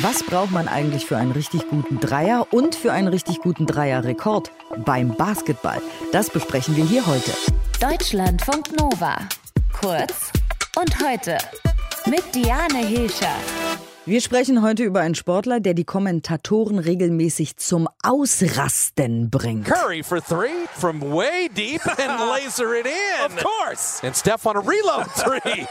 [0.00, 4.50] Was braucht man eigentlich für einen richtig guten Dreier und für einen richtig guten Dreierrekord
[4.84, 5.80] beim Basketball?
[6.12, 7.32] Das besprechen wir hier heute.
[7.80, 9.16] Deutschlandfunk Nova.
[9.72, 10.32] Kurz
[10.78, 11.38] und heute
[12.06, 13.34] mit Diane Hilscher.
[14.08, 19.66] Wir sprechen heute über einen Sportler, der die Kommentatoren regelmäßig zum Ausrasten bringt.
[19.66, 23.26] Curry for three from way deep and laser it in.
[23.26, 24.02] Of course.
[24.02, 25.66] And Steph on a reload three.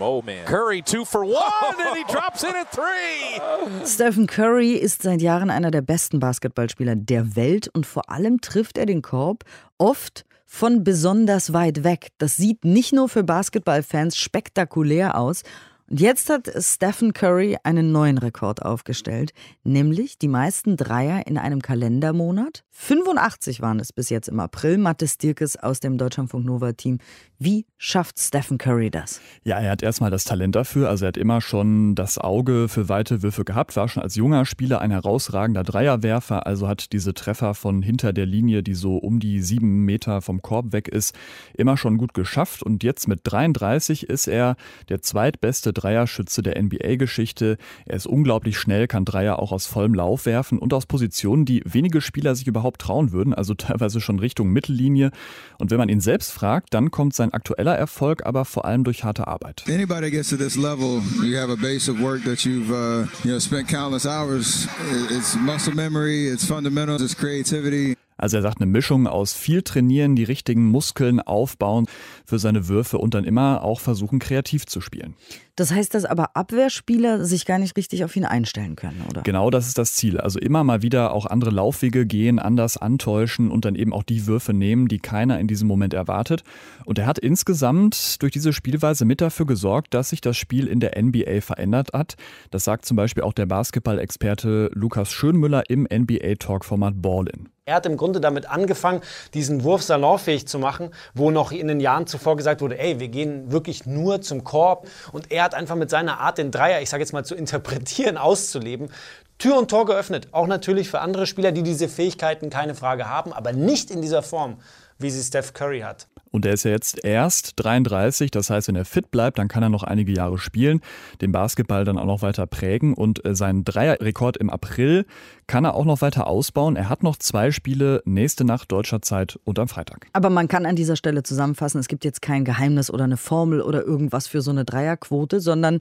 [0.00, 0.44] Oh man.
[0.46, 3.86] Curry two for one and he drops in at three.
[3.86, 8.78] Stephen Curry ist seit Jahren einer der besten Basketballspieler der Welt und vor allem trifft
[8.78, 9.44] er den Korb
[9.78, 12.08] oft von besonders weit weg.
[12.18, 15.44] Das sieht nicht nur für Basketballfans spektakulär aus,
[15.90, 19.32] und jetzt hat Stephen Curry einen neuen Rekord aufgestellt,
[19.64, 22.64] nämlich die meisten Dreier in einem Kalendermonat.
[22.70, 24.78] 85 waren es bis jetzt im April.
[24.78, 26.98] Mathis Dirkes aus dem Deutschlandfunk Nova Team.
[27.38, 29.20] Wie schafft Stephen Curry das?
[29.44, 30.88] Ja, er hat erstmal das Talent dafür.
[30.88, 34.46] Also er hat immer schon das Auge für weite Würfe gehabt, war schon als junger
[34.46, 36.46] Spieler ein herausragender Dreierwerfer.
[36.46, 40.40] Also hat diese Treffer von hinter der Linie, die so um die sieben Meter vom
[40.40, 41.14] Korb weg ist,
[41.52, 42.62] immer schon gut geschafft.
[42.62, 44.56] Und jetzt mit 33 ist er
[44.88, 47.58] der zweitbeste Dreierschütze der NBA-Geschichte.
[47.86, 51.62] Er ist unglaublich schnell, kann Dreier auch aus vollem Lauf werfen und aus Positionen, die
[51.66, 55.10] wenige Spieler sich überhaupt trauen würden, also teilweise schon Richtung Mittellinie.
[55.58, 59.04] Und wenn man ihn selbst fragt, dann kommt sein aktueller Erfolg aber vor allem durch
[59.04, 59.64] harte Arbeit.
[59.68, 63.30] Anybody gets to this level, you have a base of work that you've uh, you
[63.30, 64.68] know spent countless hours.
[65.10, 67.96] It's muscle memory, it's fundamentals, it's creativity.
[68.24, 71.84] Also er sagt eine Mischung aus viel trainieren, die richtigen Muskeln aufbauen
[72.24, 75.14] für seine Würfe und dann immer auch versuchen, kreativ zu spielen.
[75.56, 79.20] Das heißt, dass aber Abwehrspieler sich gar nicht richtig auf ihn einstellen können, oder?
[79.20, 80.18] Genau, das ist das Ziel.
[80.18, 84.26] Also immer mal wieder auch andere Laufwege gehen, anders antäuschen und dann eben auch die
[84.26, 86.44] Würfe nehmen, die keiner in diesem Moment erwartet.
[86.86, 90.80] Und er hat insgesamt durch diese Spielweise mit dafür gesorgt, dass sich das Spiel in
[90.80, 92.16] der NBA verändert hat.
[92.50, 97.50] Das sagt zum Beispiel auch der Basketball-Experte Lukas Schönmüller im NBA-Talk-Format Ballin.
[97.66, 99.00] Er hat im Grunde damit angefangen,
[99.32, 103.08] diesen Wurf salonfähig zu machen, wo noch in den Jahren zuvor gesagt wurde, ey, wir
[103.08, 104.86] gehen wirklich nur zum Korb.
[105.12, 108.18] Und er hat einfach mit seiner Art, den Dreier, ich sage jetzt mal zu interpretieren,
[108.18, 108.90] auszuleben,
[109.38, 110.28] Tür und Tor geöffnet.
[110.32, 114.22] Auch natürlich für andere Spieler, die diese Fähigkeiten keine Frage haben, aber nicht in dieser
[114.22, 114.58] Form,
[114.98, 116.06] wie sie Steph Curry hat.
[116.34, 119.62] Und er ist ja jetzt erst 33, das heißt, wenn er fit bleibt, dann kann
[119.62, 120.80] er noch einige Jahre spielen,
[121.20, 125.06] den Basketball dann auch noch weiter prägen und äh, seinen Dreierrekord im April
[125.46, 126.74] kann er auch noch weiter ausbauen.
[126.74, 130.08] Er hat noch zwei Spiele nächste Nacht deutscher Zeit und am Freitag.
[130.12, 133.60] Aber man kann an dieser Stelle zusammenfassen, es gibt jetzt kein Geheimnis oder eine Formel
[133.60, 135.78] oder irgendwas für so eine Dreierquote, sondern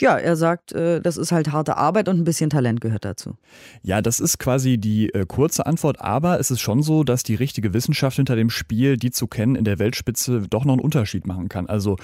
[0.00, 3.36] ja, er sagt, äh, das ist halt harte Arbeit und ein bisschen Talent gehört dazu.
[3.82, 7.34] Ja, das ist quasi die äh, kurze Antwort, aber es ist schon so, dass die
[7.34, 10.82] richtige Wissenschaft hinter dem Spiel, die zu kennen in der Welt Weltspitze doch noch einen
[10.82, 11.66] Unterschied machen kann.
[11.66, 11.96] Also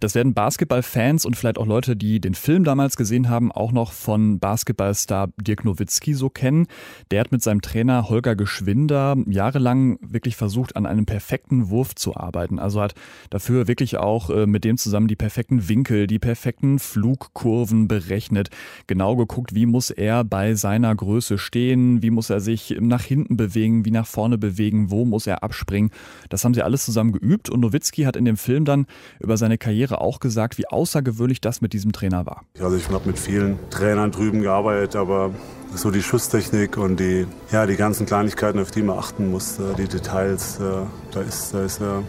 [0.00, 3.90] das werden Basketballfans und vielleicht auch Leute, die den Film damals gesehen haben, auch noch
[3.90, 6.68] von Basketballstar Dirk Nowitzki so kennen.
[7.10, 12.16] Der hat mit seinem Trainer Holger Geschwinder jahrelang wirklich versucht, an einem perfekten Wurf zu
[12.16, 12.60] arbeiten.
[12.60, 12.94] Also hat
[13.30, 18.50] dafür wirklich auch äh, mit dem zusammen die perfekten Winkel, die perfekten Flugkurven berechnet.
[18.86, 23.36] Genau geguckt, wie muss er bei seiner Größe stehen, wie muss er sich nach hinten
[23.36, 25.90] bewegen, wie nach vorne bewegen, wo muss er abspringen.
[26.28, 28.86] Das haben sie alles zusammen geübt und Nowitzki hat in dem Film dann
[29.20, 32.42] über seine Karriere Karriere auch gesagt, wie außergewöhnlich das mit diesem Trainer war.
[32.58, 35.30] Also ich habe mit vielen Trainern drüben gearbeitet, aber
[35.74, 39.74] so die Schusstechnik und die, ja, die ganzen Kleinigkeiten, auf die man achten muss, äh,
[39.76, 42.02] die Details, äh, da ist, da ist er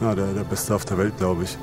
[0.00, 1.56] ja, der, der Beste auf der Welt, glaube ich.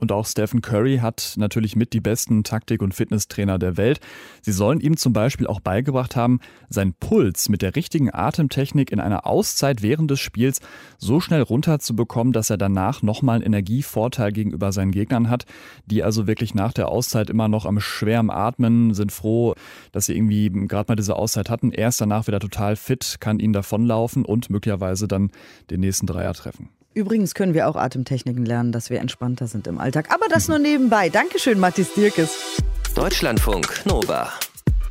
[0.00, 4.00] Und auch Stephen Curry hat natürlich mit die besten Taktik- und Fitnesstrainer der Welt.
[4.40, 6.40] Sie sollen ihm zum Beispiel auch beigebracht haben,
[6.70, 10.60] seinen Puls mit der richtigen Atemtechnik in einer Auszeit während des Spiels
[10.96, 15.44] so schnell runterzubekommen, dass er danach nochmal einen Energievorteil gegenüber seinen Gegnern hat,
[15.84, 19.54] die also wirklich nach der Auszeit immer noch am schwer Atmen, sind froh,
[19.92, 21.72] dass sie irgendwie gerade mal diese Auszeit hatten.
[21.72, 25.30] Er ist danach wieder total fit, kann ihnen davonlaufen und möglicherweise dann
[25.70, 26.70] den nächsten Dreier treffen.
[26.92, 30.12] Übrigens können wir auch Atemtechniken lernen, dass wir entspannter sind im Alltag.
[30.12, 31.08] Aber das nur nebenbei.
[31.08, 32.60] Dankeschön, Mathis Dirkes.
[32.94, 34.32] Deutschlandfunk Nova.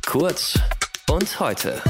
[0.06, 0.58] Kurz
[1.10, 1.82] und heute.